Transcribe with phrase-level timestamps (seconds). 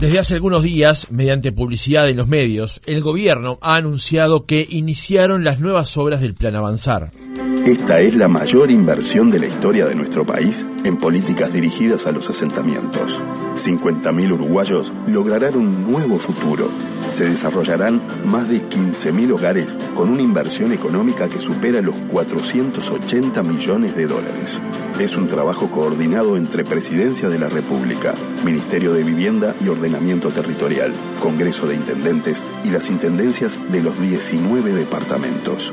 [0.00, 5.44] Desde hace algunos días, mediante publicidad en los medios, el gobierno ha anunciado que iniciaron
[5.44, 7.10] las nuevas obras del Plan Avanzar.
[7.66, 12.12] Esta es la mayor inversión de la historia de nuestro país en políticas dirigidas a
[12.12, 13.20] los asentamientos.
[13.54, 16.70] 50.000 uruguayos lograrán un nuevo futuro.
[17.10, 23.94] Se desarrollarán más de 15.000 hogares con una inversión económica que supera los 480 millones
[23.94, 24.62] de dólares.
[25.00, 28.12] Es un trabajo coordinado entre Presidencia de la República,
[28.44, 34.74] Ministerio de Vivienda y Ordenamiento Territorial, Congreso de Intendentes y las Intendencias de los 19
[34.74, 35.72] departamentos.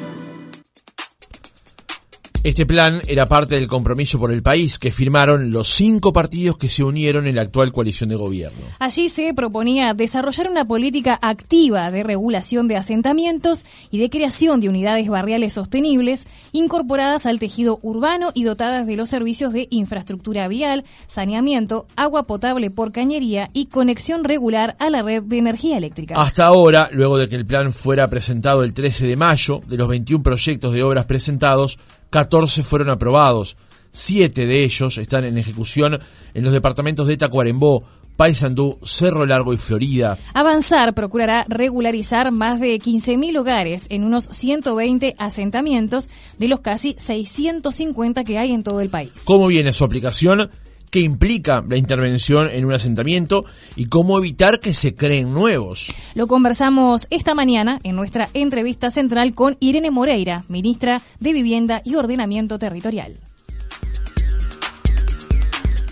[2.48, 6.70] Este plan era parte del compromiso por el país que firmaron los cinco partidos que
[6.70, 8.62] se unieron en la actual coalición de gobierno.
[8.80, 14.70] Allí se proponía desarrollar una política activa de regulación de asentamientos y de creación de
[14.70, 20.86] unidades barriales sostenibles incorporadas al tejido urbano y dotadas de los servicios de infraestructura vial,
[21.08, 26.16] saneamiento, agua potable por cañería y conexión regular a la red de energía eléctrica.
[26.16, 29.90] Hasta ahora, luego de que el plan fuera presentado el 13 de mayo, de los
[29.90, 31.78] 21 proyectos de obras presentados,
[32.10, 33.58] 14 fueron aprobados.
[33.92, 36.00] Siete de ellos están en ejecución
[36.34, 37.84] en los departamentos de Tacuarembó,
[38.16, 40.18] Paysandú, Cerro Largo y Florida.
[40.34, 48.24] Avanzar procurará regularizar más de 15.000 hogares en unos 120 asentamientos de los casi 650
[48.24, 49.12] que hay en todo el país.
[49.26, 50.50] ¿Cómo viene su aplicación?
[50.90, 55.94] Qué implica la intervención en un asentamiento y cómo evitar que se creen nuevos.
[56.16, 61.96] Lo conversamos esta mañana en nuestra entrevista central con Irene Moreira, ministra de Vivienda y
[61.96, 63.18] Ordenamiento Territorial.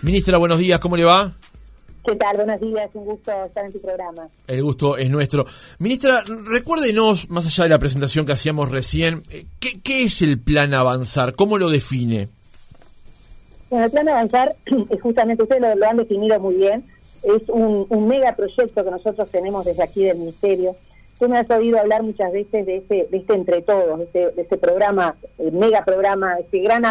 [0.01, 1.33] Ministra, buenos días, ¿cómo le va?
[2.05, 2.35] ¿Qué tal?
[2.37, 4.27] Buenos días, un gusto estar en tu programa.
[4.45, 5.47] El gusto es nuestro.
[5.79, 10.39] Ministra, recuérdenos, más allá de la presentación que hacíamos recién, eh, ¿qué, qué es el
[10.39, 11.33] plan Avanzar?
[11.33, 12.29] ¿Cómo lo define?
[13.69, 14.55] Bueno, el plan de avanzar,
[15.01, 16.83] justamente ustedes lo, han definido muy bien,
[17.23, 20.75] es un, un megaproyecto que nosotros tenemos desde aquí del Ministerio.
[21.19, 24.31] Tú me has oído hablar muchas veces de este, de este entre todos, de este,
[24.31, 26.83] de este programa, el megaprograma, este gran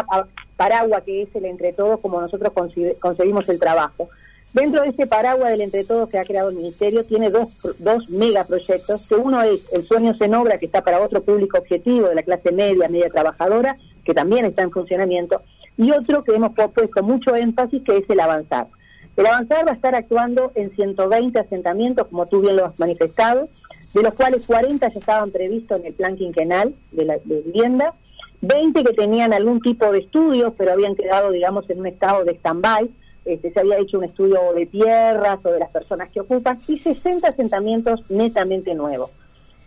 [0.56, 2.52] paraguas que es el entre todos, como nosotros
[3.00, 4.08] concebimos el trabajo.
[4.54, 8.08] Dentro de ese paraguas del entre todos que ha creado el Ministerio, tiene dos, dos
[8.08, 12.14] megaproyectos, que uno es el Sueños en Obra, que está para otro público objetivo de
[12.14, 15.42] la clase media, media trabajadora, que también está en funcionamiento,
[15.76, 18.68] y otro que hemos puesto mucho énfasis, que es el avanzar.
[19.16, 23.48] El avanzar va a estar actuando en 120 asentamientos, como tú bien lo has manifestado,
[23.92, 27.94] de los cuales 40 ya estaban previstos en el plan quinquenal de, la, vivienda,
[28.40, 32.32] 20 que tenían algún tipo de estudios, pero habían quedado, digamos, en un estado de
[32.32, 32.90] stand-by,
[33.24, 36.78] este, se había hecho un estudio de tierras o de las personas que ocupan, y
[36.78, 39.10] 60 asentamientos netamente nuevos.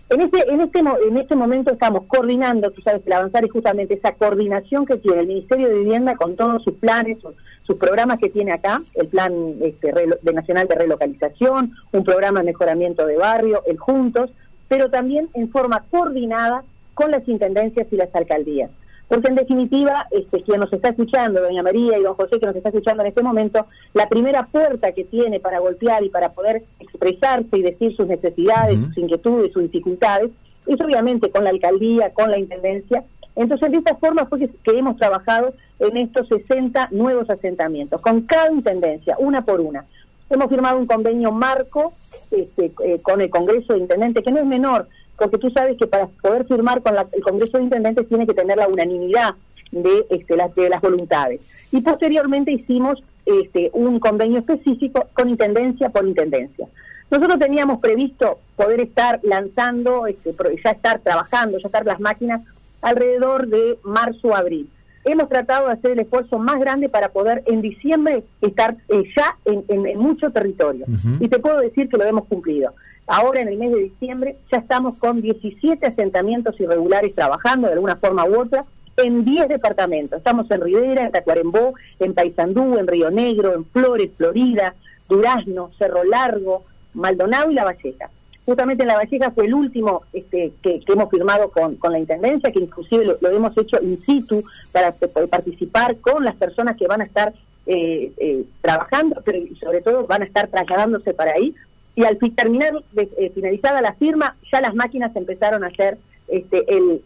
[0.10, 3.96] En este, en este, en este momento estamos coordinando, tú sabes, el avanzar es justamente
[3.96, 7.18] esa coordinación que tiene el Ministerio de Vivienda con todos sus planes,
[7.64, 9.92] sus, programas que tiene acá, el plan este,
[10.22, 14.32] de nacional de relocalización, un programa de mejoramiento de barrio, el Juntos,
[14.70, 16.64] pero también en forma coordinada
[16.94, 18.72] con las intendencias y las alcaldías.
[19.08, 22.56] Porque en definitiva, este, quien nos está escuchando, doña María y don José que nos
[22.56, 26.64] está escuchando en este momento, la primera puerta que tiene para golpear y para poder
[26.80, 30.32] expresarse y decir sus necesidades, sus inquietudes, sus dificultades,
[30.66, 33.06] es obviamente con la alcaldía, con la intendencia.
[33.36, 38.52] Entonces, de esta forma fue que, hemos trabajado en estos 60 nuevos asentamientos, con cada
[38.52, 39.86] intendencia, una por una.
[40.30, 41.94] Hemos firmado un convenio marco
[42.32, 45.88] este, eh, con el Congreso de Intendentes, que no es menor, porque tú sabes que
[45.88, 49.36] para poder firmar con el Congreso de Intendentes tiene que tener la unanimidad
[49.72, 51.42] de, este, las, de las voluntades.
[51.72, 56.68] Y posteriormente hicimos este, un convenio específico con intendencia por intendencia.
[57.10, 62.42] Nosotros teníamos previsto poder estar lanzando, este, ya estar trabajando, ya estar las máquinas
[62.82, 64.70] alrededor de marzo abril.
[65.06, 69.38] Hemos tratado de hacer el esfuerzo más grande para poder en diciembre estar eh, ya
[69.46, 70.86] en, mucho territorio.
[71.22, 72.74] Y te puedo decir que lo hemos cumplido.
[73.08, 77.96] Ahora en el mes de diciembre ya estamos con 17 asentamientos irregulares trabajando de alguna
[77.96, 78.66] forma u otra
[78.98, 80.18] en 10 departamentos.
[80.18, 84.76] Estamos en Rivera, en Tacuarembó, en Paysandú, en Río Negro, en Flores, Florida,
[85.08, 88.10] Durazno, Cerro Largo, Maldonado y La Valleja.
[88.46, 92.60] Justamente en La Valleja fue el último este, que, hemos firmado con, la Intendencia, que
[92.60, 94.44] inclusive lo, hemos hecho in situ
[94.74, 97.34] para poder participar con las personas que van a estar
[97.66, 101.54] eh, eh, trabajando, pero sobre todo van a estar trasladándose para ahí
[101.98, 105.98] y al terminar, de, eh, finalizada la firma, ya las máquinas empezaron a hacer
[106.28, 107.02] este, el,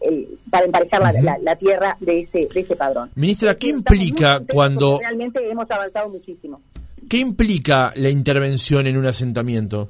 [0.50, 1.00] para emparejar
[1.42, 3.10] la, tierra de ese, de ese padrón.
[3.14, 4.98] Ministra, ¿qué implica cuando...
[5.00, 6.60] Realmente hemos avanzado muchísimo.
[7.08, 9.88] ¿Qué implica la intervención en un asentamiento?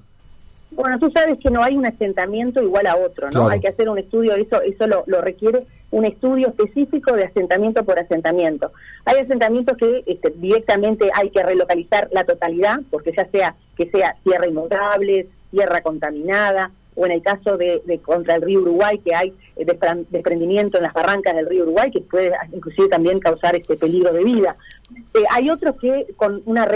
[0.70, 3.48] Bueno, tú sabes que no hay un asentamiento igual a otro, ¿no?
[3.48, 7.84] Hay que hacer un estudio, eso eso lo, lo requiere un estudio específico de asentamiento
[7.84, 8.72] por asentamiento.
[9.04, 14.16] Hay asentamientos que este, directamente hay que relocalizar la totalidad, porque ya sea que sea
[14.24, 19.34] tierra inundable, tierra contaminada, o en el caso de, contra el río Uruguay, que hay
[19.56, 19.66] eh,
[20.10, 24.24] desprendimiento en las barrancas del río Uruguay, que puede inclusive también causar este peligro de
[24.24, 24.56] vida.
[25.14, 26.66] Eh, hay otros que con una,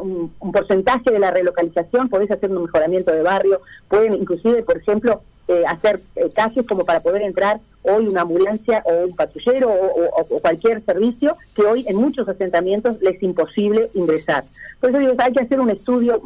[0.00, 5.22] un, porcentaje de la relocalización podés hacer un mejoramiento de barrio, pueden inclusive, por ejemplo,
[5.48, 6.00] eh, hacer
[6.34, 11.62] casos como para poder entrar hoy una ambulancia o un patrullero o, cualquier servicio que
[11.62, 14.44] hoy en muchos asentamientos les es imposible ingresar.
[14.80, 16.22] Por eso digo, hay que hacer un estudio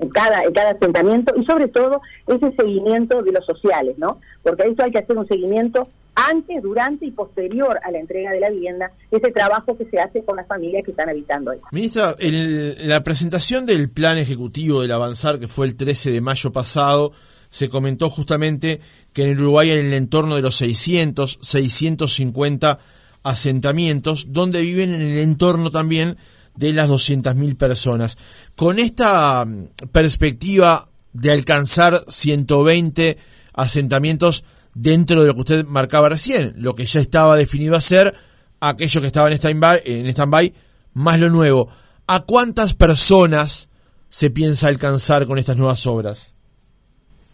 [0.00, 4.18] en cada, en cada asentamiento y sobre todo ese seguimiento de los sociales, ¿no?
[4.42, 8.32] Porque a eso hay que hacer un seguimiento antes, durante y posterior a la entrega
[8.32, 11.58] de la vivienda, ese trabajo que se hace con las familias que están habitando ahí.
[11.72, 16.52] Ministra, en la presentación del plan ejecutivo del Avanzar, que fue el 13 de mayo
[16.52, 17.12] pasado,
[17.50, 18.80] se comentó justamente
[19.12, 22.78] que en Uruguay en el entorno de los 600, 650
[23.22, 26.16] asentamientos, donde viven en el entorno también
[26.54, 28.18] de las 200.000 personas.
[28.56, 33.18] Con esta mm, perspectiva de alcanzar 120
[33.54, 34.44] asentamientos
[34.74, 38.14] dentro de lo que usted marcaba recién, lo que ya estaba definido a ser,
[38.60, 40.54] aquello que estaba en stand-by,
[40.94, 41.68] más lo nuevo.
[42.06, 43.68] ¿A cuántas personas
[44.08, 46.29] se piensa alcanzar con estas nuevas obras?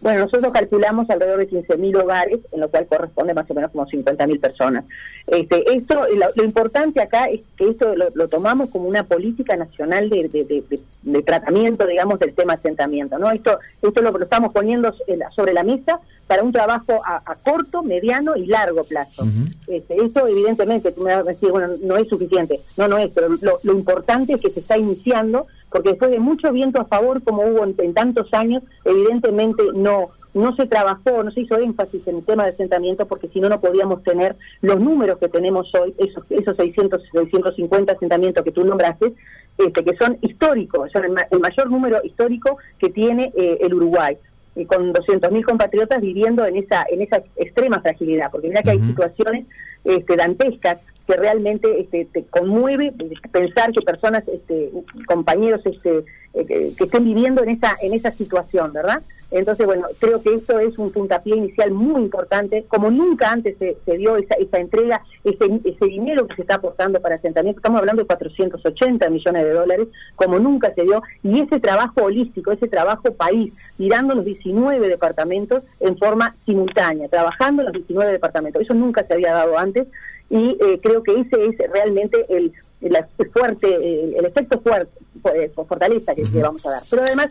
[0.00, 3.86] Bueno, nosotros calculamos alrededor de 15.000 hogares, en lo cual corresponde más o menos como
[3.86, 4.84] 50.000 personas.
[5.26, 6.02] Este, esto,
[6.36, 12.18] lo, importante acá es que esto lo, tomamos como una política nacional de, tratamiento, digamos,
[12.20, 13.18] del tema asentamiento.
[13.18, 13.30] ¿no?
[13.30, 14.94] Esto, esto lo, lo estamos poniendo
[15.34, 19.26] sobre la mesa para un trabajo a, corto, mediano y largo plazo.
[19.66, 22.60] este, esto, evidentemente, tú me vas a decir, bueno, no es suficiente.
[22.76, 26.18] No, no es, pero lo, lo importante es que se está iniciando porque después de
[26.18, 31.30] mucho viento a favor como hubo en, tantos años, evidentemente no no se trabajó, no
[31.30, 34.78] se hizo énfasis en el tema de asentamiento porque si no, no podíamos tener los
[34.78, 39.14] números que tenemos hoy, esos, esos 600, 650 asentamientos que tú nombraste,
[39.56, 44.18] este, que son históricos, son el, mayor número histórico que tiene eh, el Uruguay
[44.56, 48.78] y con 200.000 compatriotas viviendo en esa en esa extrema fragilidad, porque mira que hay
[48.78, 49.46] situaciones
[49.84, 52.92] este, dantescas que realmente este, te conmueve
[53.30, 54.70] pensar que personas, este,
[55.06, 56.04] compañeros este,
[56.34, 59.02] eh, que estén viviendo en esa, en esa situación, ¿verdad?
[59.30, 63.96] Entonces, bueno, creo que esto es un puntapié inicial muy importante, como nunca antes se,
[63.96, 68.02] dio esa, esa entrega, ese, ese dinero que se está aportando para asentamiento, estamos hablando
[68.02, 73.14] de 480 millones de dólares, como nunca se dio, y ese trabajo holístico, ese trabajo
[73.14, 79.04] país, mirando los 19 departamentos en forma simultánea, trabajando en los 19 departamentos, eso nunca
[79.06, 79.88] se había dado antes,
[80.30, 82.96] y eh, creo que ese es realmente el, el
[83.32, 84.92] fuerte, el, efecto fuerte,
[85.34, 86.82] eh, fortaleza que le vamos a dar.
[86.88, 87.30] Pero además,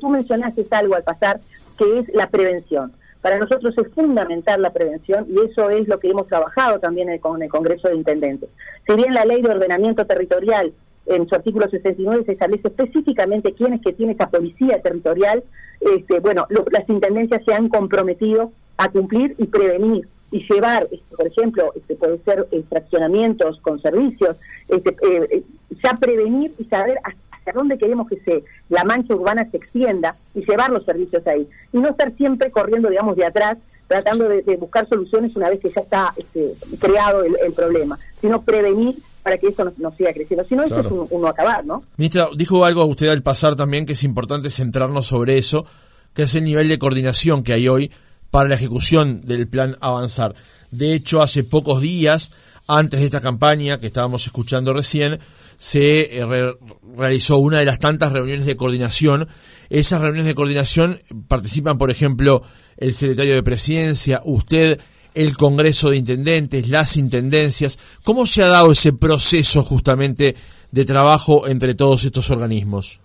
[0.00, 1.40] tú, mencionaste algo al pasar,
[1.78, 2.92] que es la prevención.
[3.20, 7.42] Para nosotros es fundamental la prevención y eso es lo que hemos trabajado también con
[7.42, 8.48] el Congreso de Intendentes.
[8.86, 10.72] Si bien la ley de ordenamiento territorial
[11.06, 15.42] en su artículo 69 se establece específicamente quién es que tiene esa policía territorial,
[15.80, 21.26] este, bueno, las intendencias se han comprometido a cumplir y prevenir y llevar, este, por
[21.26, 24.36] ejemplo, este, puede ser fraccionamientos con servicios,
[24.68, 25.42] este, eh, eh,
[25.82, 30.44] ya prevenir y saber hacia dónde queremos que se la mancha urbana se extienda y
[30.44, 31.48] llevar los servicios ahí.
[31.72, 35.68] Y no estar siempre corriendo, digamos, de atrás, tratando de, buscar soluciones una vez que
[35.68, 40.44] ya está este, creado el, problema, sino prevenir para que eso no, siga creciendo.
[40.44, 41.84] Si no, eso es un, no acabar, ¿no?
[41.96, 45.66] Ministra, dijo algo a usted al pasar también que es importante centrarnos sobre eso,
[46.14, 47.92] que es el nivel de coordinación que hay hoy
[48.30, 50.34] para la ejecución del plan Avanzar.
[50.70, 52.32] De hecho, hace pocos días,
[52.68, 55.20] antes de esta campaña que estábamos escuchando recién,
[55.58, 56.54] se eh,
[56.96, 59.28] realizó una de las tantas reuniones de coordinación.
[59.70, 62.42] Esas reuniones de coordinación participan, por ejemplo,
[62.76, 64.80] el secretario de Presidencia, usted,
[65.14, 67.78] el Congreso de Intendentes, las Intendencias.
[68.04, 70.36] ¿Cómo se ha dado ese proceso justamente
[70.72, 73.00] de trabajo entre todos estos organismos?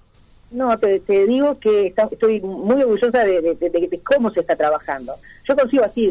[0.51, 5.13] No, te, digo que estoy muy orgullosa de, cómo se está trabajando.
[5.47, 6.09] Yo consigo así,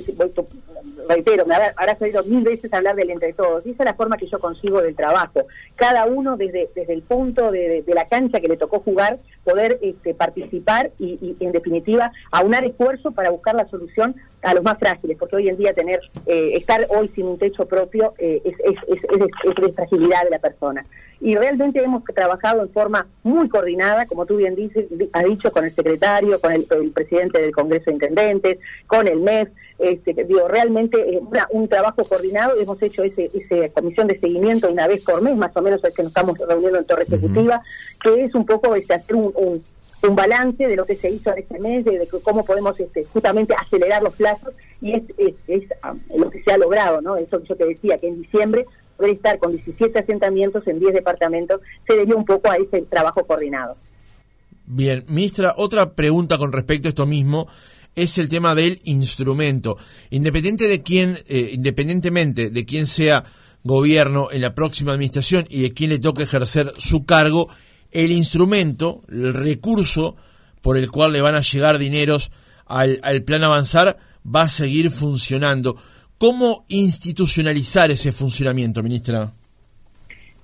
[1.08, 4.16] reitero, me habrá salido mil veces hablar del entre todos, y esa es la forma
[4.16, 5.46] que yo consigo del trabajo.
[5.76, 10.14] Cada uno desde, desde el punto de, la cancha que le tocó jugar, poder este,
[10.14, 15.36] participar y, en definitiva aunar esfuerzo para buscar la solución a los más frágiles, porque
[15.36, 19.04] hoy en día tener, eh, estar hoy sin un techo propio eh, es, es, es,
[19.04, 20.82] es, es fragilidad de la persona.
[21.20, 25.64] Y realmente hemos trabajado en forma muy coordinada, como tú bien dices, ha dicho, con
[25.64, 29.48] el secretario, con el, presidente del Congreso de Intendentes, con el MEF,
[29.78, 34.86] este, digo, realmente eh, un trabajo coordinado, hemos hecho ese, esa comisión de seguimiento una
[34.86, 37.62] vez por mes, más o menos es que nos estamos reuniendo en Torre Ejecutiva,
[38.02, 39.62] que es un poco este, hacer un,
[40.08, 43.54] un balance de lo que se hizo en este mes, de, cómo podemos este, justamente
[43.54, 45.02] acelerar los plazos y es,
[45.46, 47.16] es, um, lo que se ha logrado, ¿no?
[47.16, 50.94] Eso que yo te decía, que en diciembre poder estar con 17 asentamientos en 10
[50.94, 53.76] departamentos se debió un poco a ese trabajo coordinado.
[54.66, 57.48] Bien, ministra, otra pregunta con respecto a esto mismo
[57.94, 59.76] es el tema del instrumento.
[60.10, 63.24] Independiente de quién, eh, independientemente de quién sea
[63.64, 67.48] gobierno en la próxima administración y de quién le toque ejercer su cargo,
[67.90, 70.16] el instrumento, el recurso
[70.62, 72.30] por el cual le van a llegar dineros
[72.66, 75.76] al, al plan avanzar va a seguir funcionando.
[76.18, 79.32] ¿Cómo institucionalizar ese funcionamiento, ministra?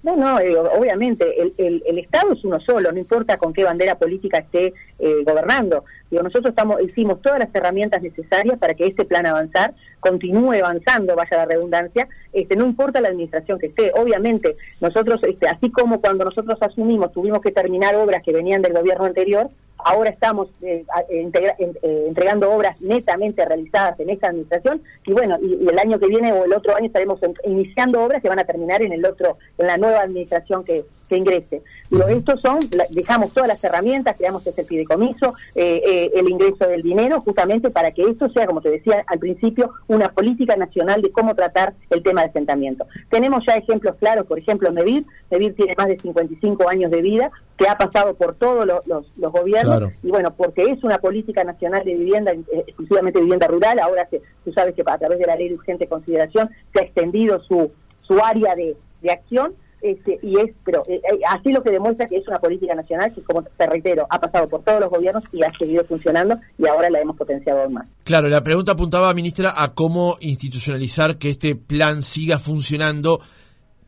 [0.06, 3.98] No, no, eh, obviamente el, el, Estado es uno solo, no importa con qué bandera
[3.98, 5.84] política esté eh, gobernando.
[6.08, 11.16] Digo, nosotros estamos, hicimos todas las herramientas necesarias para que este plan avanzar continúe avanzando,
[11.16, 13.90] vaya la redundancia, este, no importa la administración que esté.
[13.96, 18.74] Obviamente, nosotros, este, así como cuando nosotros asumimos, tuvimos que terminar obras que venían del
[18.74, 25.38] gobierno anterior, Ahora estamos eh, eh, entregando obras netamente realizadas en esta administración y bueno,
[25.40, 28.44] y, el año que viene o el otro año estaremos iniciando obras que van a
[28.44, 31.62] terminar en el otro, en la nueva administración que, que ingrese.
[31.88, 32.58] Pero estos son,
[32.90, 38.02] dejamos todas las herramientas, creamos ese fideicomiso, eh, el ingreso del dinero, justamente para que
[38.02, 42.22] esto sea, como te decía al principio, una política nacional de cómo tratar el tema
[42.22, 42.86] de asentamiento.
[43.08, 47.30] Tenemos ya ejemplos claros, por ejemplo, Medir, Medir tiene más de 55 años de vida,
[47.56, 49.65] que ha pasado por todos los, los, gobiernos
[50.02, 54.22] y bueno, porque es una política nacional de vivienda, eh, exclusivamente vivienda rural, ahora se,
[54.44, 57.70] tú sabes que a través de la ley de urgente consideración se ha extendido su,
[58.02, 62.06] su área de, de acción este, y es, pero eh, eh, así lo que demuestra
[62.06, 65.24] que es una política nacional que, como te reitero, ha pasado por todos los gobiernos
[65.32, 67.88] y ha seguido funcionando y ahora la hemos potenciado aún más.
[68.02, 73.20] Claro, la pregunta apuntaba, ministra, a cómo institucionalizar que este plan siga funcionando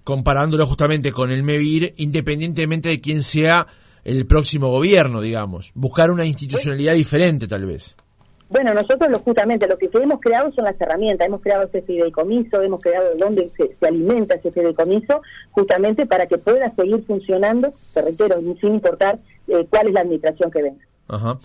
[0.04, 3.66] comparándolo justamente con el MEVIR, independientemente de quién sea
[4.04, 5.72] el próximo gobierno, digamos.
[5.74, 7.96] Buscar una institucionalidad diferente, tal vez.
[8.50, 12.62] Bueno, nosotros lo, justamente lo que hemos creado son las herramientas, hemos creado ese fideicomiso,
[12.62, 18.40] hemos creado dónde se, alimenta ese fideicomiso, justamente para que pueda seguir funcionando, te reitero,
[18.60, 20.88] sin importar eh, cuál es la administración que venga.
[21.08, 21.38] Ajá.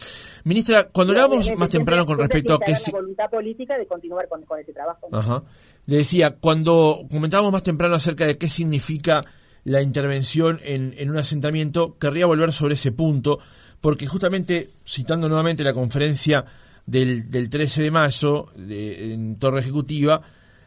[0.43, 2.71] Ministra, cuando hablábamos más temprano con respecto a qué...
[2.71, 5.07] La voluntad política de continuar con, ese trabajo.
[5.11, 5.43] Ajá.
[5.85, 9.23] Le decía, cuando comentábamos más temprano acerca de qué significa
[9.63, 13.39] la intervención en, en un asentamiento, querría volver sobre ese punto,
[13.81, 16.45] porque justamente, citando nuevamente la conferencia
[16.85, 20.21] del, del 13 de mayo de, en Torre Ejecutiva,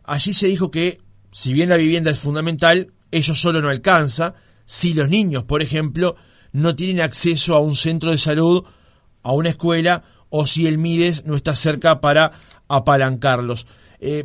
[0.04, 1.00] allí se dijo que,
[1.30, 4.34] si bien la vivienda es fundamental, ello solo no alcanza,
[4.64, 6.16] si los niños, por ejemplo,
[6.52, 8.64] no tienen acceso a un centro de salud
[9.22, 12.32] a una escuela o si el MIDES no está cerca para
[12.68, 13.66] apalancarlos.
[13.98, 14.24] Eh,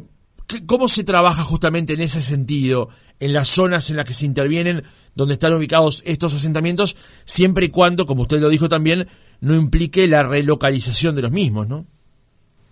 [0.67, 2.89] ¿Cómo se trabaja justamente en ese sentido,
[3.21, 4.83] en las zonas en las que se intervienen,
[5.15, 9.07] donde están ubicados estos asentamientos, siempre y cuando, como usted lo dijo también,
[9.39, 11.85] no implique la relocalización de los mismos, ¿no?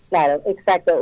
[0.10, 1.00] Claro, exacto.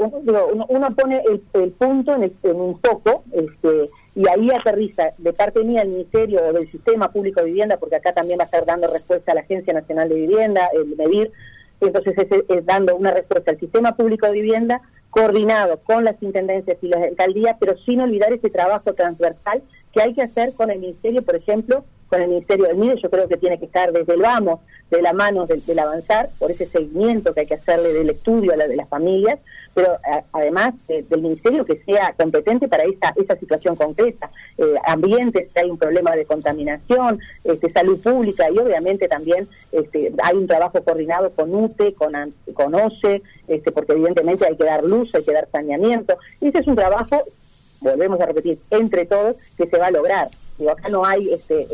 [0.67, 1.23] Uno, pone
[1.53, 6.51] el, punto en, un foco este, y ahí aterriza de parte mía el Ministerio o
[6.51, 9.41] del Sistema Público de Vivienda, porque acá también va a estar dando respuesta a la
[9.41, 11.31] Agencia Nacional de Vivienda, el MEDIR,
[11.79, 14.81] entonces es, dando una respuesta al Sistema Público de Vivienda
[15.17, 20.13] coordinado con las intendencias y las alcaldías, pero sin olvidar ese trabajo transversal que hay
[20.13, 23.37] que hacer con el Ministerio, por ejemplo, con el Ministerio del MIDE, yo creo que
[23.37, 24.59] tiene que estar desde el vamos,
[24.89, 28.55] de la mano del, avanzar, por ese seguimiento que hay que hacerle del estudio a
[28.55, 29.39] la de las familias,
[29.73, 29.97] pero
[30.31, 34.31] además del Ministerio que sea competente para esa, esa situación concreta.
[34.57, 40.13] Eh, ambientes, si hay un problema de contaminación, este, salud pública y obviamente también este,
[40.23, 42.13] hay un trabajo coordinado con UTE, con,
[42.53, 46.17] con OCE, este, porque evidentemente hay que dar luz, hay que dar saneamiento.
[46.41, 47.23] Y ese es un trabajo
[47.81, 50.27] volvemos a repetir, entre todos, que se va a lograr.
[50.57, 51.67] Digo, acá no hay, este,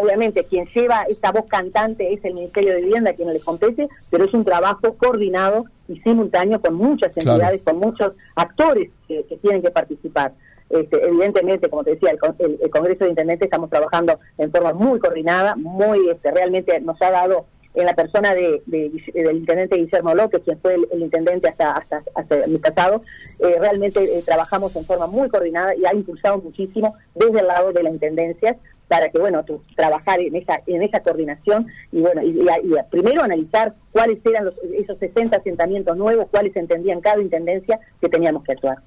[0.00, 4.24] obviamente, quien lleva esta voz cantante es el Ministerio de Vivienda, quien le compete, pero
[4.24, 9.70] es un trabajo coordinado y simultáneo con muchas entidades, con muchos actores que, tienen que
[9.70, 10.32] participar.
[10.68, 15.56] Este, evidentemente, como te decía, el, Congreso de Intendentes estamos trabajando en forma muy coordinada,
[15.56, 20.58] muy, este, realmente nos ha dado en la persona de, del intendente Guillermo López, quien
[20.58, 21.72] fue el, intendente hasta,
[22.14, 23.02] hasta, el pasado,
[23.38, 27.72] eh, realmente eh, trabajamos en forma muy coordinada y ha impulsado muchísimo desde el lado
[27.72, 28.56] de las intendencias
[28.88, 29.44] para que, bueno,
[29.76, 32.44] trabajar en esa, en esa coordinación y, bueno, y,
[32.90, 38.42] primero analizar cuáles eran los, esos 60 asentamientos nuevos, cuáles entendían cada intendencia que teníamos
[38.42, 38.78] que actuar.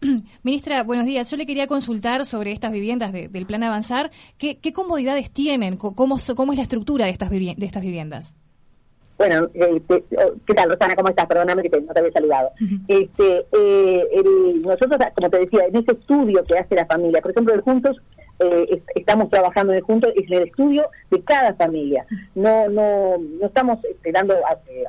[0.42, 1.30] Ministra, buenos días.
[1.30, 4.10] Yo le quería consultar sobre estas viviendas del Plan Avanzar.
[4.38, 5.76] ¿Qué, comodidades tienen?
[5.76, 8.34] ¿Cómo, ¿Cómo es la estructura de estas, de estas viviendas?
[9.16, 10.96] Bueno, eh, oh, ¿qué tal, Rosana?
[10.96, 11.26] ¿Cómo estás?
[11.26, 12.50] Perdóname que no te había saludado.
[12.88, 14.04] este, eh,
[14.64, 17.96] nosotros, como te decía, en ese estudio que hace la familia, por ejemplo, el Juntos
[18.40, 22.04] eh, estamos trabajando en juntos es el estudio de cada familia.
[22.34, 24.84] No, no, no estamos esperando eh,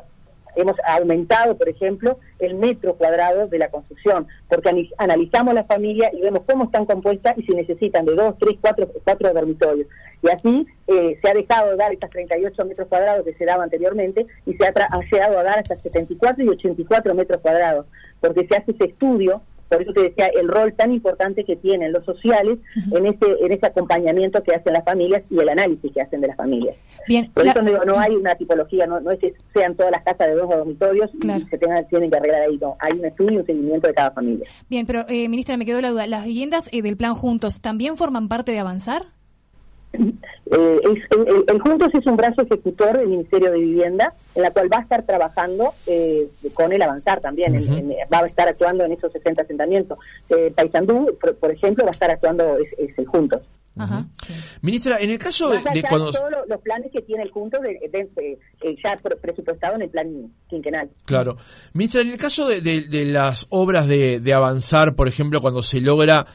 [0.56, 6.22] hemos aumentado, por ejemplo, el metro cuadrado de la construcción, porque analizamos la familia y
[6.22, 9.88] vemos cómo están compuestas y si necesitan de dos, tres, cuatro, cuatro dormitorios.
[10.22, 13.64] Y así eh, se ha dejado de dar estas 38 metros cuadrados que se daba
[13.64, 17.86] anteriormente y se ha, ha llegado a dar hasta 74 y 84 metros cuadrados,
[18.20, 21.92] porque se hace ese estudio por eso te decía el rol tan importante que tienen
[21.92, 22.60] los sociales
[22.92, 26.28] en ese en ese acompañamiento que hacen las familias y el análisis que hacen de
[26.28, 26.76] las familias.
[27.08, 30.04] Bien, por eso digo, no hay una tipología, no, no es que sean todas las
[30.04, 33.34] casas de dos dormitorios y se tengan, tienen que arreglar ahí, no, hay un estudio
[33.34, 34.48] y un seguimiento de cada familia.
[34.70, 37.98] Bien, pero eh, ministra, me quedó la duda, ¿las viviendas eh, del plan Juntos también
[37.98, 39.04] forman parte de Avanzar?
[40.52, 40.80] Eh,
[41.48, 44.82] el, Juntos es un brazo ejecutor del Ministerio de Vivienda, en la cual va a
[44.82, 47.54] estar trabajando eh, con el avanzar también,
[48.14, 49.98] va a estar actuando en esos 60 asentamientos.
[50.30, 53.42] Eh, Paysandú, por, ejemplo, va a estar actuando es, Juntos.
[54.62, 55.60] Ministra, en el caso de,
[55.90, 56.12] cuando...
[56.12, 58.40] todos los, planes que tiene el Juntos de,
[58.84, 60.90] ya presupuestado en el plan quinquenal.
[61.06, 61.38] Claro.
[61.74, 66.26] Ministra, en el caso de, las obras de, de avanzar, por ejemplo, cuando se logra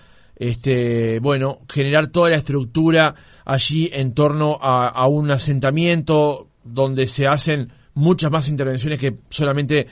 [0.40, 7.68] este, bueno, generar toda la estructura allí en torno a, un asentamiento donde se hacen
[7.92, 9.86] muchas más intervenciones que solamente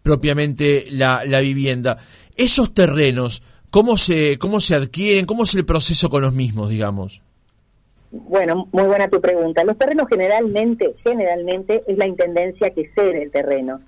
[0.00, 1.98] propiamente la, vivienda.
[2.36, 5.26] Esos terrenos, ¿cómo se, ¿cómo se adquieren?
[5.26, 7.20] ¿Cómo es el proceso con los mismos, digamos?
[8.12, 9.64] Bueno, muy buena tu pregunta.
[9.64, 13.80] Los terrenos generalmente, generalmente es la intendencia que cede el terreno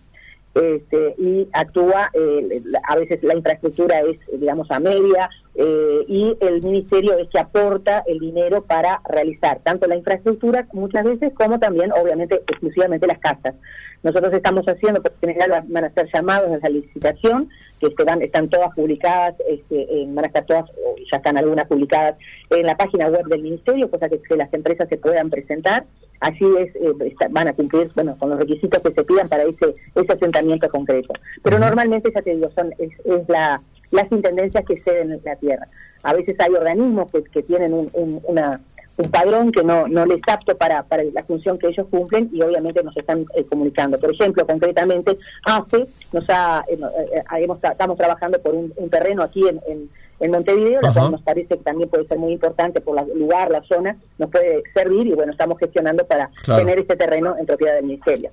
[0.54, 5.30] este, y actúa, eh, a veces la infraestructura es, digamos, a media
[5.62, 11.04] eh, y el ministerio es que aporta el dinero para realizar tanto la infraestructura muchas
[11.04, 13.56] veces como también, obviamente, exclusivamente las casas.
[14.02, 18.48] Nosotros estamos haciendo, por general van a ser llamados a la licitación, que están, están
[18.48, 20.64] todas publicadas, este, van a estar todas,
[21.12, 22.16] ya están algunas publicadas
[22.48, 25.84] en la página web del ministerio, cosa que, que las empresas se puedan presentar
[26.20, 29.74] así es, eh, van a cumplir bueno, con los requisitos que se pidan para ese,
[29.94, 31.14] ese asentamiento concreto.
[31.42, 35.66] Pero normalmente, ya te digo, son, es, la, las intendencias que ceden en la tierra.
[36.02, 38.60] A veces hay organismos que, que tienen un, un, una,
[38.96, 42.42] un padrón que no, no les apto para, para la función que ellos cumplen y
[42.42, 43.98] obviamente nos están eh, comunicando.
[43.98, 47.22] Por ejemplo, concretamente, AFE nos ha, eh,
[47.70, 49.88] estamos trabajando por un, terreno aquí en
[50.20, 53.50] en Montevideo, la cual nos parece que también puede ser muy importante por el lugar,
[53.50, 57.74] la zona, nos puede servir y bueno, estamos gestionando para tener este terreno en propiedad
[57.74, 58.30] del Ministerio.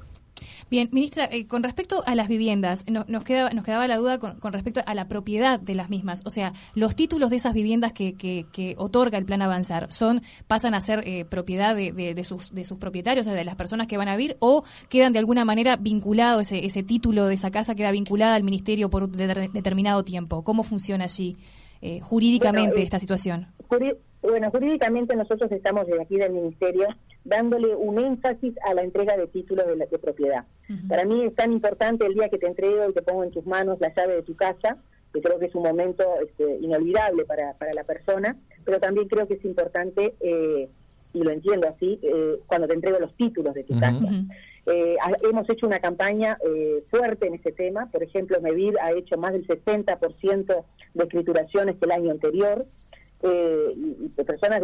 [0.69, 4.53] Bien, ministra, eh, con respecto a las viviendas, nos, quedaba, nos quedaba la duda con,
[4.53, 6.21] respecto a la propiedad de las mismas.
[6.25, 10.73] O sea, los títulos de esas viviendas que, que, otorga el plan Avanzar, son pasan
[10.73, 13.87] a ser eh, propiedad de, de, sus, de sus propietarios, o sea, de las personas
[13.87, 17.51] que van a vivir, o quedan de alguna manera vinculados, ese, ese título de esa
[17.51, 20.43] casa queda vinculada al ministerio por determinado tiempo.
[20.43, 21.37] ¿Cómo funciona allí?
[21.81, 23.47] Eh, jurídicamente esta situación?
[24.21, 26.87] Bueno, jurídicamente nosotros estamos desde aquí del Ministerio
[27.23, 30.45] dándole un énfasis a la entrega de títulos de, de propiedad.
[30.87, 33.45] Para mí es tan importante el día que te entrego y te pongo en tus
[33.45, 34.77] manos la llave de tu casa,
[35.13, 39.27] que creo que es un momento este, inolvidable para, para la persona, pero también creo
[39.27, 40.69] que es importante, eh,
[41.13, 44.05] y lo entiendo así, eh, cuando te entrego los títulos de tu casa.
[44.69, 47.89] Eh, hemos hecho una campaña eh, fuerte en ese tema.
[47.89, 52.65] Por ejemplo, Medir ha hecho más del 60% de escrituraciones que el año anterior.
[53.23, 54.61] Eh, y, personas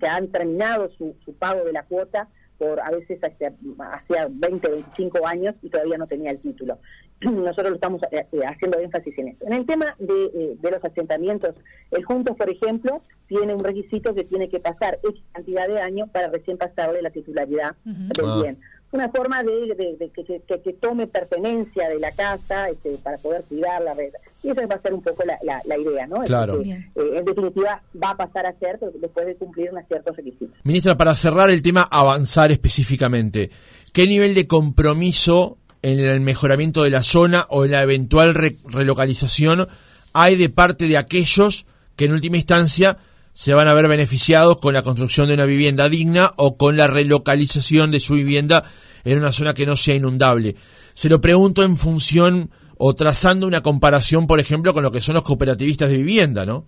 [0.00, 5.26] que han terminado su, pago de la cuota por a veces hacia, hacia 20, 25
[5.26, 6.78] años y todavía no tenía el título.
[7.22, 9.46] Nosotros lo estamos haciendo énfasis en eso.
[9.46, 11.54] En el tema de, los asentamientos,
[11.90, 16.08] el Juntos, por ejemplo, tiene un requisito que tiene que pasar X cantidad de años
[16.10, 18.58] para recién pasarle la titularidad del bien
[18.92, 24.12] una forma de, que, tome pertenencia de la casa este, para poder cuidar la red.
[24.42, 26.22] Y esa va a ser un poco la, idea, ¿no?
[26.24, 26.60] Claro.
[26.62, 30.56] Eh, en definitiva, va a pasar a ser después de cumplir unos ciertos requisitos.
[30.64, 33.50] Ministra, para cerrar el tema, avanzar específicamente,
[33.92, 39.66] ¿qué nivel de compromiso en el mejoramiento de la zona o en la eventual relocalización
[40.12, 42.98] hay de parte de aquellos que en última instancia
[43.32, 46.86] se van a ver beneficiados con la construcción de una vivienda digna o con la
[46.86, 48.62] relocalización de su vivienda
[49.04, 50.54] en una zona que no sea inundable.
[50.94, 55.14] Se lo pregunto en función o trazando una comparación, por ejemplo, con lo que son
[55.14, 56.64] los cooperativistas de vivienda, ¿no?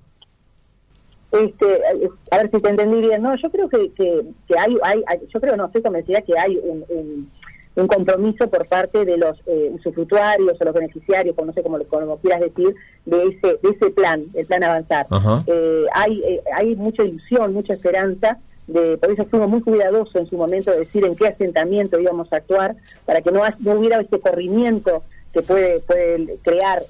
[1.33, 1.67] Este,
[2.31, 3.21] a ver si te entendí bien.
[3.21, 6.85] No, yo creo que, que, hay, hay, yo creo, no estoy convencida que hay un
[6.89, 7.31] un
[7.89, 12.19] compromiso por parte de los eh, usufructuarios o los beneficiarios, como no sé cómo, como
[12.19, 15.07] quieras decir, de ese de ese plan, el plan avanzar.
[15.47, 18.39] Eh, hay eh, hay mucha ilusión, mucha esperanza.
[18.67, 22.33] De, por eso fuimos muy cuidadosos en su momento de decir en qué asentamiento íbamos
[22.33, 25.03] a actuar, para que no, no hubiera este corrimiento
[25.35, 26.83] que puede, puede crear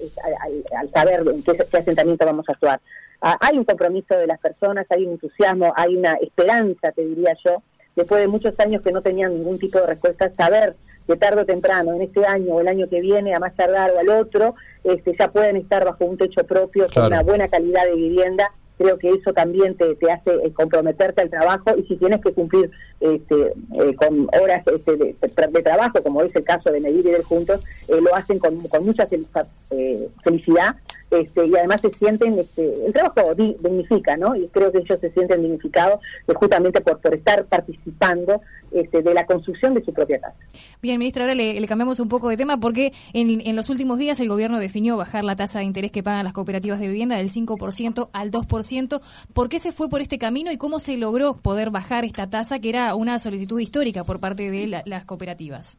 [0.78, 2.80] al, saber en qué, asentamiento vamos a actuar.
[3.20, 7.62] hay un compromiso de las personas, hay un entusiasmo, hay una esperanza, te diría yo,
[7.96, 10.76] después de muchos años que no tenían ningún tipo de respuesta, saber
[11.06, 13.92] que tarde o temprano, en este año o el año que viene, a más tardar
[13.92, 14.54] o al otro,
[14.84, 18.48] este, ya pueden estar bajo un techo propio, con una buena calidad de vivienda.
[18.76, 22.32] Creo que eso también te, te hace eh, comprometerte al trabajo y si tienes que
[22.32, 27.10] cumplir este, eh, con horas este, de, trabajo, como es el caso de Medir y
[27.10, 30.76] del Juntos, eh, lo hacen con, con mucha felicidad
[31.14, 34.34] este, y además se sienten, este, el trabajo dignifica, ¿no?
[34.36, 36.00] Y creo que ellos se sienten dignificados
[36.34, 40.36] justamente por, por estar participando este, de la construcción de su propia casa.
[40.82, 44.18] Bien, ministra, ahora le, cambiamos un poco de tema porque en, en, los últimos días
[44.20, 47.30] el gobierno definió bajar la tasa de interés que pagan las cooperativas de vivienda del
[47.30, 49.00] 5% al 2%.
[49.32, 52.58] ¿Por qué se fue por este camino y cómo se logró poder bajar esta tasa
[52.58, 55.78] que era una solicitud histórica por parte de las cooperativas?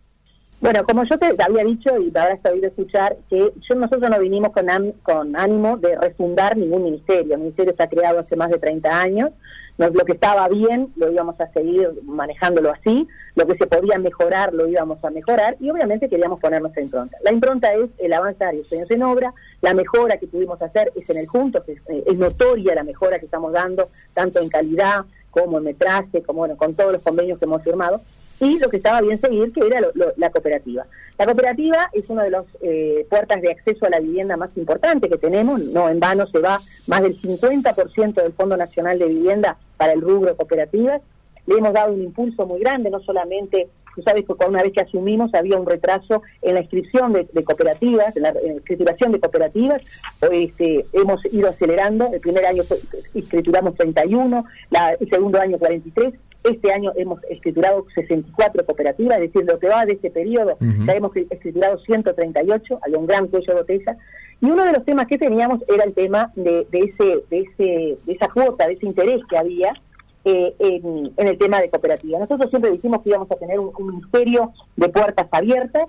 [0.62, 4.20] Bueno, como yo te había dicho y te habrás sabido escuchar, que yo, nosotros no
[4.20, 4.66] vinimos con,
[5.04, 7.36] con ánimo de refundar ningún ministerio.
[7.36, 9.32] El ministerio está creado hace más de 30 años.
[9.78, 13.06] lo que estaba bien lo íbamos a seguir manejándolo así.
[13.36, 15.58] Lo que se podía mejorar lo íbamos a mejorar.
[15.60, 17.18] Y obviamente queríamos ponernos en impronta.
[17.24, 19.34] La impronta es el avanzar y los sueños en obra.
[19.62, 22.84] La mejora que pudimos hacer es en el junto, que es, eh, es notoria la
[22.84, 27.02] mejora que estamos dando, tanto en calidad como en metraje, como bueno, con todos los
[27.02, 28.00] convenios que hemos firmado
[28.40, 29.82] y lo que estaba bien seguir, que era
[30.18, 30.86] la cooperativa.
[31.18, 35.08] La cooperativa es una de las eh, puertas de acceso a la vivienda más importante
[35.08, 39.58] que tenemos, no en vano se va más del 50% del Fondo Nacional de Vivienda
[39.78, 41.02] para el rubro cooperativas.
[41.48, 44.82] Le hemos dado un impulso muy grande, no solamente, tú sabes que una vez que
[44.82, 49.82] asumimos había un retraso en la inscripción de, cooperativas, en la, escrituración de cooperativas,
[50.32, 52.64] este, hemos ido acelerando, el primer año
[53.14, 56.14] escrituramos 31, la, el segundo año 43,
[56.46, 60.94] este año hemos escriturado 64 cooperativas, es decir, lo que va de este periodo, ya
[60.94, 63.98] hemos escriturado 138, había un gran cuello de botella.
[64.42, 68.14] Y uno de los temas que teníamos era el tema de, ese, de, ese, de
[68.14, 69.74] esa cuota, de ese interés que había
[70.24, 72.22] eh, en, el tema de cooperativas.
[72.22, 75.86] Nosotros siempre dijimos que íbamos a tener un, ministerio de puertas abiertas,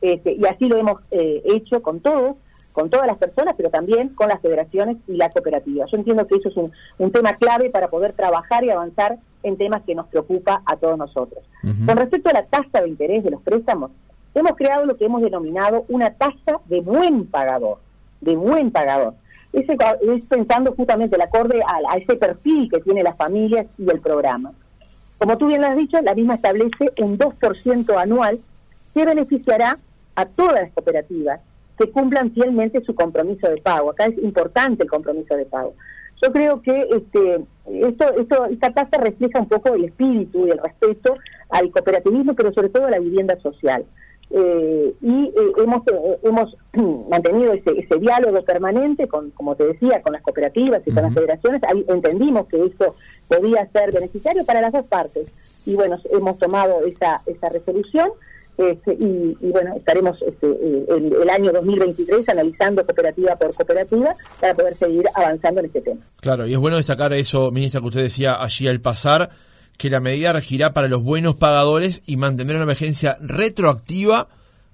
[0.00, 2.36] este, y así lo hemos eh, hecho con todos
[2.78, 5.90] con todas las personas, pero también con las federaciones y las cooperativas.
[5.90, 9.82] Yo entiendo que eso es un, tema clave para poder trabajar y avanzar en temas
[9.82, 11.42] que nos preocupa a todos nosotros.
[11.84, 13.90] Con respecto a la tasa de interés de los préstamos,
[14.32, 17.78] hemos creado lo que hemos denominado una tasa de buen pagador,
[18.20, 19.14] de buen pagador.
[19.52, 19.76] Ese,
[20.16, 24.52] es pensando justamente el acorde a, ese perfil que tiene las familias y el programa.
[25.18, 28.38] Como tú bien lo has dicho, la misma establece un 2% anual
[28.94, 29.78] que beneficiará
[30.14, 31.40] a todas las cooperativas
[31.78, 33.90] que cumplan fielmente su compromiso de pago.
[33.90, 35.74] Acá es importante el compromiso de pago.
[36.20, 40.58] Yo creo que este, esto, esto, esta tasa refleja un poco el espíritu y el
[40.58, 41.16] respeto
[41.48, 43.84] al cooperativismo, pero sobre todo a la vivienda social.
[44.30, 46.54] Eh, y eh, hemos eh, hemos
[47.08, 51.14] mantenido ese, ese diálogo permanente con como te decía con las cooperativas y con las
[51.14, 52.94] federaciones ahí entendimos que eso
[53.26, 55.32] podía ser beneficiario para las dos partes
[55.64, 58.10] y bueno hemos tomado esa esa resolución
[58.58, 64.74] este, y, bueno, estaremos este, eh, el, año 2023 analizando cooperativa por cooperativa para poder
[64.74, 66.00] seguir avanzando en este tema.
[66.20, 69.30] Claro, y es bueno destacar eso, ministra, que usted decía allí al pasar,
[69.76, 74.26] que la medida regirá para los buenos pagadores y mantendrá una emergencia retroactiva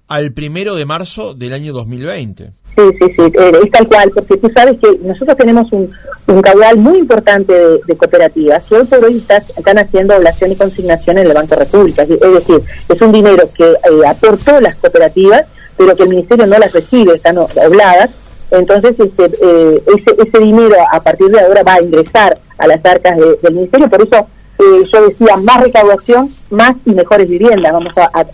[0.07, 2.51] al primero de marzo del año 2020.
[2.75, 5.91] Sí, sí, sí, eh, es tal cual, porque tú sabes que nosotros tenemos un,
[6.27, 11.17] un caudal muy importante de, cooperativas que hoy por hoy están haciendo oblación y consignación
[11.19, 12.03] en el Banco República.
[12.03, 15.45] Es decir, es un dinero que eh, aportó las cooperativas,
[15.77, 18.11] pero que el Ministerio no las recibe, están obladas.
[18.51, 22.83] Entonces, este, eh, ese, ese dinero a partir de ahora va a ingresar a las
[22.85, 23.89] arcas del Ministerio.
[23.89, 28.25] Por eso yo decía, más recaudación, más y mejores viviendas vamos a,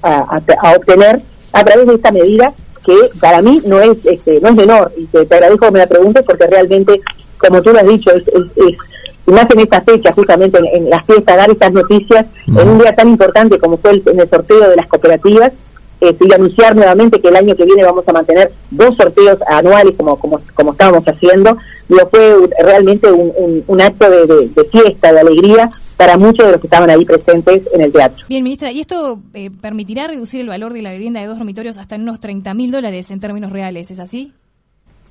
[0.62, 2.54] a obtener a través de esta medida
[2.86, 5.88] que para mí no es este, no es menor y te, agradezco que me la
[5.88, 7.02] preguntes porque realmente
[7.42, 8.78] como tú lo has dicho es, es,
[9.26, 13.10] más en esta fecha justamente en, las fiestas dar estas noticias en un día tan
[13.10, 15.54] importante como fue el, en el sorteo de las cooperativas
[16.00, 19.96] este, y anunciar nuevamente que el año que viene vamos a mantener dos sorteos anuales
[19.96, 25.20] como como, como estábamos haciendo lo fue realmente un, un, acto de, de fiesta de
[25.20, 25.70] alegría
[26.02, 28.26] para muchos de los que estaban ahí presentes en el teatro.
[28.28, 31.78] Bien, ministra, ¿y esto eh, permitirá reducir el valor de la vivienda de dos dormitorios
[31.78, 33.92] hasta en unos 30 mil dólares en términos reales?
[33.92, 34.34] ¿Es así?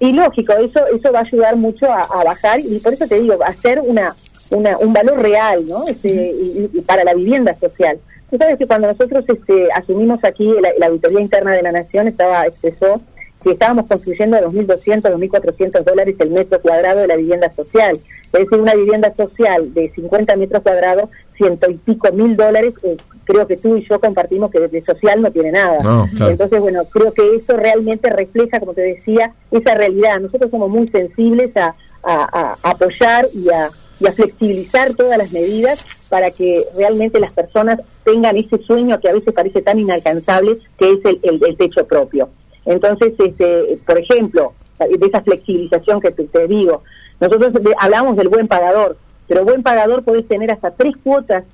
[0.00, 3.36] Y lógico, eso eso va a ayudar mucho a, bajar y por eso te digo,
[3.44, 4.16] a hacer una,
[4.50, 5.84] una un valor real, ¿no?
[5.86, 7.98] Este, y, para la vivienda social.
[8.30, 12.46] Tú sabes que cuando nosotros este, asumimos aquí la, Auditoría Interna de la Nación, estaba
[12.46, 13.00] expresó
[13.44, 17.98] que estábamos construyendo a 2.200, 2.400 dólares el metro cuadrado de la vivienda social.
[18.32, 22.96] Es decir, una vivienda social de 50 metros cuadrados, ciento y pico mil dólares, eh,
[23.30, 26.08] creo que tú y yo compartimos que de social no tiene nada.
[26.28, 30.18] Entonces, bueno, creo que eso realmente refleja, como te decía, esa realidad.
[30.18, 33.70] Nosotros somos muy sensibles a, a, apoyar y a,
[34.14, 39.34] flexibilizar todas las medidas para que realmente las personas tengan ese sueño que a veces
[39.34, 42.30] parece tan inalcanzable, que es el, techo propio.
[42.64, 46.82] Entonces, este, por ejemplo, de esa flexibilización que te, digo,
[47.20, 48.96] nosotros hablamos del buen pagador,
[49.28, 51.44] pero buen pagador podés tener hasta tres cuotas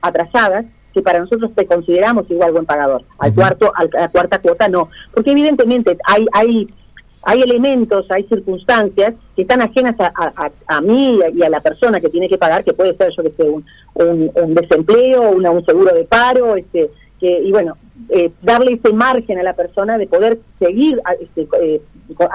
[0.00, 3.04] atrasadas que para nosotros te consideramos igual buen pagador.
[3.18, 6.66] Al cuarto, a la cuarta cuota no, porque evidentemente hay hay
[7.22, 12.08] hay elementos, hay circunstancias que están ajenas a, a, mí y a la persona que
[12.08, 15.94] tiene que pagar, que puede ser, yo que sé, un, un, desempleo, una, un seguro
[15.94, 17.76] de paro, este, que, y bueno,
[18.08, 21.82] eh, darle ese margen a la persona de poder seguir este, eh,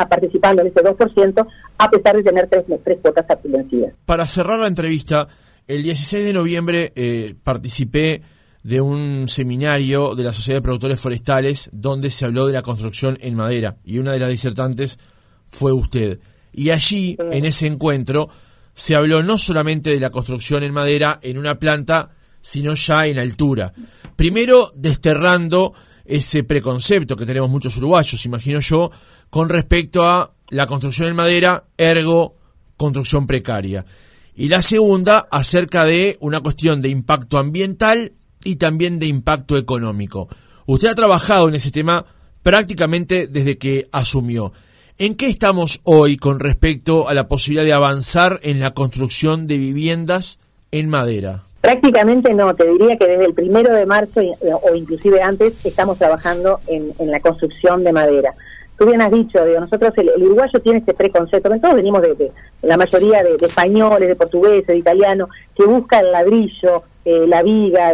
[0.09, 3.93] participando en ese 2%, a pesar de tener tres, tres cuotas vencidas.
[4.05, 5.27] Para cerrar la entrevista,
[5.67, 8.21] el 16 de noviembre eh, participé
[8.65, 13.15] de un seminario de la Sociedad de Productores Forestales donde se habló de la construcción
[13.21, 14.97] en madera y una de las disertantes
[15.45, 16.19] fue usted.
[16.51, 18.27] Y allí, en ese encuentro,
[18.73, 22.09] se habló no solamente de la construcción en madera en una planta,
[22.41, 23.71] sino ya en altura.
[24.15, 28.89] Primero, desterrando ese preconcepto que tenemos muchos uruguayos, imagino yo,
[29.29, 32.35] con respecto a la construcción en madera, ergo
[32.77, 33.85] construcción precaria.
[34.33, 38.11] Y la segunda, acerca de una cuestión de impacto ambiental
[38.45, 40.29] y también de impacto económico.
[40.65, 42.05] Usted ha trabajado en ese tema
[42.43, 44.53] prácticamente desde que asumió.
[44.97, 49.57] ¿En qué estamos hoy con respecto a la posibilidad de avanzar en la construcción de
[49.57, 50.39] viviendas
[50.71, 51.43] en madera?
[51.59, 56.59] Prácticamente no, te diría que desde el primero de marzo o inclusive antes estamos trabajando
[56.67, 58.33] en, la construcción de madera.
[58.77, 62.31] Tú bien has dicho, digo, nosotros el, uruguayo tiene este preconcepto, todos venimos de,
[62.63, 67.93] la mayoría de, españoles, de portugueses, de italianos, que busca el ladrillo, eh, la viga,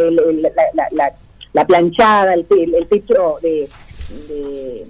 [1.53, 2.45] la, planchada, el,
[2.87, 3.69] techo de,
[4.27, 4.85] de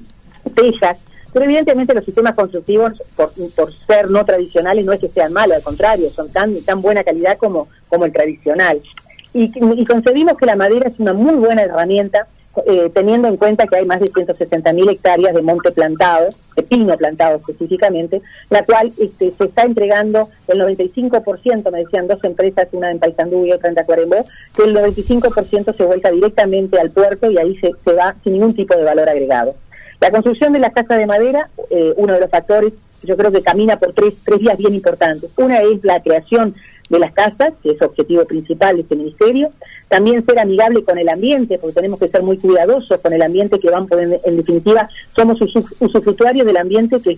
[0.55, 0.99] tejas,
[1.33, 3.31] pero evidentemente los sistemas constructivos, por,
[3.87, 7.37] ser no tradicionales, no es que sean malos, al contrario, son tan, tan buena calidad
[7.37, 8.81] como, como el tradicional.
[9.33, 9.49] Y,
[9.79, 12.27] y concebimos que la madera es una muy buena herramienta
[12.65, 16.97] eh, teniendo en cuenta que hay más de 160.000 hectáreas de monte plantado, de pino
[16.97, 22.91] plantado específicamente, la cual este, se está entregando el 95%, me decían dos empresas, una
[22.91, 27.37] en Paysandú y otra en Tacuarembó, que el 95% se vuelca directamente al puerto y
[27.37, 29.55] ahí se, se va sin ningún tipo de valor agregado.
[30.01, 33.41] La construcción de las casas de madera, eh, uno de los factores, yo creo que
[33.41, 35.31] camina por tres, tres vías bien importantes.
[35.37, 36.55] Una es la creación
[36.91, 39.49] de las casas, que es objetivo principal de este ministerio.
[39.87, 43.59] También ser amigable con el ambiente, porque tenemos que ser muy cuidadosos con el ambiente
[43.59, 47.17] que van, en, en definitiva, somos usufructuarios del ambiente que,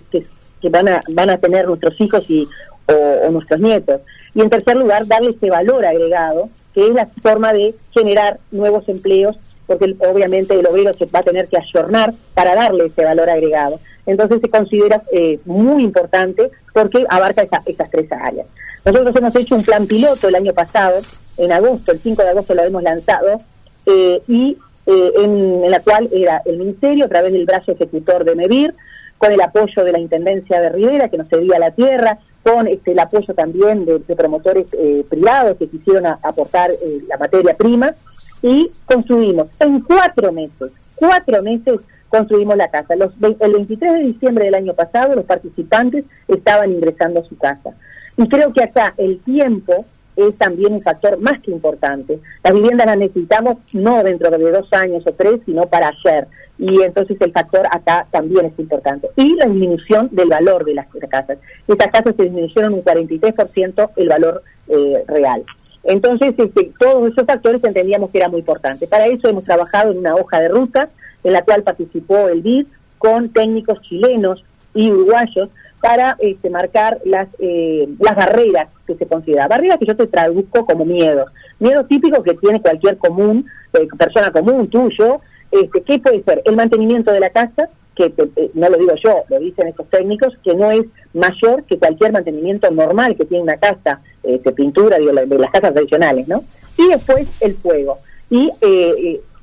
[0.60, 2.48] que, van, a, van a tener nuestros hijos y,
[2.86, 4.00] o, nuestros nietos.
[4.34, 8.88] Y en tercer lugar, darle ese valor agregado, que es la forma de generar nuevos
[8.88, 13.28] empleos, porque obviamente el obrero se va a tener que ayornar para darle ese valor
[13.28, 13.80] agregado.
[14.06, 18.46] Entonces se considera eh, muy importante porque abarca esa, esas tres áreas.
[18.84, 21.00] Nosotros hemos hecho un plan piloto el año pasado,
[21.38, 23.40] en agosto, el 5 de agosto lo hemos lanzado,
[23.86, 28.34] eh, y eh, en, la cual era el Ministerio, a través del brazo ejecutor de
[28.34, 28.74] MEVIR,
[29.16, 32.92] con el apoyo de la Intendencia de Rivera, que nos cedía la tierra, con este,
[32.92, 36.70] el apoyo también de, promotores eh, privados que quisieron aportar
[37.08, 37.94] la materia prima,
[38.42, 42.94] y construimos en cuatro meses, cuatro meses construimos la casa.
[42.96, 47.70] Los, el 23 de diciembre del año pasado los participantes estaban ingresando a su casa.
[48.16, 49.84] Y creo que acá el tiempo
[50.16, 52.20] es también un factor más que importante.
[52.42, 56.28] Las viviendas las necesitamos no dentro de dos años o tres, sino para ayer.
[56.58, 59.10] Y entonces el factor acá también es importante.
[59.16, 61.38] Y la disminución del valor de las casas.
[61.66, 65.44] Estas casas se disminuyeron un 43% el valor eh, real.
[65.82, 68.86] Entonces, este, todos esos factores entendíamos que era muy importante.
[68.86, 70.88] Para eso hemos trabajado en una hoja de ruta
[71.22, 72.66] en la cual participó el BID
[72.98, 74.44] con técnicos chilenos
[74.74, 75.48] y uruguayos
[75.80, 79.48] para este, marcar las, eh, las barreras que se consideran.
[79.48, 81.30] Barreras que yo te traduzco como miedos.
[81.58, 85.20] Miedos típicos que tiene cualquier común, eh, persona común, tuyo.
[85.50, 86.40] Este, ¿Qué puede ser?
[86.46, 90.32] El mantenimiento de la casa, que eh, no lo digo yo, lo dicen estos técnicos,
[90.42, 95.26] que no es mayor que cualquier mantenimiento normal que tiene una casa de pintura de,
[95.26, 96.40] de, las casas tradicionales, ¿no?
[96.78, 97.98] Y después el fuego.
[98.30, 98.50] Y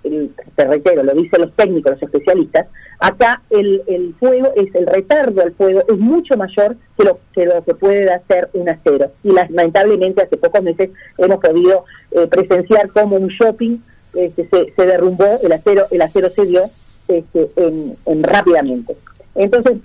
[0.02, 2.68] te reitero, lo dicen los técnicos, los especialistas,
[3.00, 7.46] acá el, el fuego es el retardo al fuego es mucho mayor que lo que,
[7.46, 9.12] lo que puede hacer un acero.
[9.24, 13.78] Y lamentablemente hace pocos meses hemos podido eh, presenciar como un shopping
[14.14, 16.64] este, se, se, derrumbó, el acero, el acero se dio
[17.08, 18.96] este, en, rápidamente.
[19.36, 19.78] Entonces,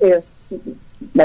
[0.00, 0.20] eh,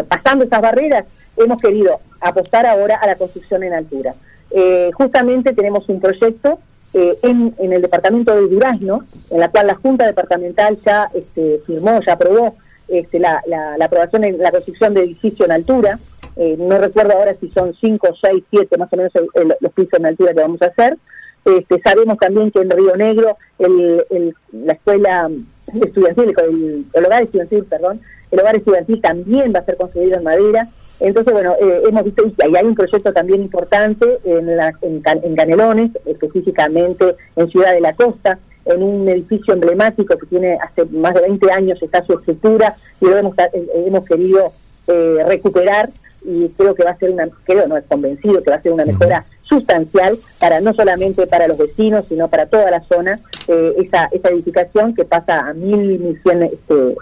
[0.08, 1.06] pasando esas barreras,
[1.38, 4.14] hemos querido apostar ahora a la construcción en altura.
[4.52, 6.60] Eh, justamente tenemos un proyecto
[6.94, 12.00] eh, en, el departamento de Durazno, en la cual la Junta Departamental ya este, firmó,
[12.02, 12.56] ya aprobó
[12.88, 13.42] este, la,
[13.82, 16.00] aprobación en la construcción de edificio en altura,
[16.36, 19.12] eh, no recuerdo ahora si son 5, 6, 7 más o menos
[19.60, 20.98] los pisos en altura que vamos a hacer.
[21.46, 25.30] Este, sabemos también que en Río Negro el, la escuela
[25.74, 28.02] estudiantil, el, el, hogar estudiantil, perdón,
[28.32, 30.68] el hogar estudiantil también va a ser construido en madera.
[31.00, 35.36] Entonces, bueno, eh, hemos visto, y hay un proyecto también importante en, la, en, en,
[35.36, 41.14] Canelones, específicamente en Ciudad de la Costa, en un edificio emblemático que tiene hace más
[41.14, 44.54] de 20 años está su estructura y lo hemos, eh, hemos querido
[44.88, 45.90] eh, recuperar
[46.26, 48.72] y creo que va a ser una, creo, no es convencido, que va a ser
[48.72, 53.74] una mejora sustancial para no solamente para los vecinos, sino para toda la zona, eh,
[53.78, 56.96] esa, esa edificación que pasa a mil, mil cien este,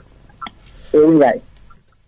[0.94, 1.44] unidades.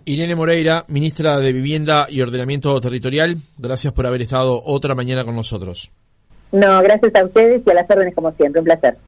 [0.06, 5.36] Irene Moreira, ministra de Vivienda y Ordenamiento Territorial, gracias por haber estado otra mañana con
[5.36, 5.92] nosotros.
[6.52, 8.98] No, gracias a ustedes y a las órdenes como siempre, un placer.